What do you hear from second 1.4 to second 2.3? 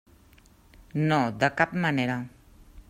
de cap manera.